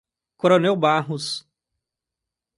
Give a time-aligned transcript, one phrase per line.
[0.35, 1.45] Coronel Barros